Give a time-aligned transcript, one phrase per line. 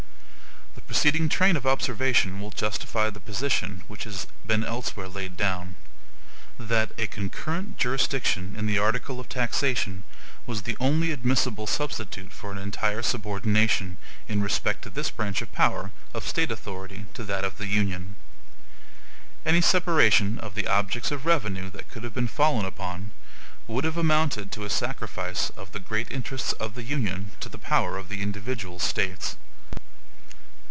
[0.73, 5.75] The preceding train of observation will justify the position which has been elsewhere laid down,
[6.59, 10.03] that "A CONCURRENT JURISDICTION in the article of taxation
[10.45, 15.51] was the only admissible substitute for an entire subordination, in respect to this branch of
[15.53, 18.15] power, of State authority to that of the Union."
[19.45, 23.11] Any separation of the objects of revenue that could have been fallen upon,
[23.65, 27.57] would have amounted to a sacrifice of the great INTERESTS of the Union to the
[27.57, 29.37] POWER of the individual States.